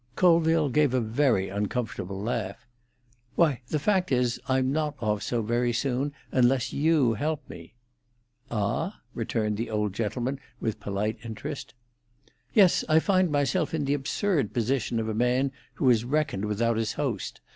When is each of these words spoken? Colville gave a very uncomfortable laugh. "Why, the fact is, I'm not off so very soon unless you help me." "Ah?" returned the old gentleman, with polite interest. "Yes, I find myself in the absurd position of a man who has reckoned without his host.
Colville 0.15 0.69
gave 0.69 0.95
a 0.95 0.99
very 0.99 1.47
uncomfortable 1.49 2.19
laugh. 2.19 2.65
"Why, 3.35 3.61
the 3.67 3.77
fact 3.77 4.11
is, 4.11 4.39
I'm 4.47 4.71
not 4.71 4.95
off 4.99 5.21
so 5.21 5.43
very 5.43 5.71
soon 5.73 6.11
unless 6.31 6.73
you 6.73 7.13
help 7.13 7.47
me." 7.47 7.75
"Ah?" 8.49 9.01
returned 9.13 9.57
the 9.57 9.69
old 9.69 9.93
gentleman, 9.93 10.39
with 10.59 10.79
polite 10.79 11.19
interest. 11.23 11.75
"Yes, 12.51 12.83
I 12.89 12.97
find 12.97 13.29
myself 13.31 13.75
in 13.75 13.85
the 13.85 13.93
absurd 13.93 14.53
position 14.55 14.99
of 14.99 15.07
a 15.07 15.13
man 15.13 15.51
who 15.75 15.87
has 15.89 16.03
reckoned 16.03 16.45
without 16.45 16.77
his 16.77 16.93
host. 16.93 17.39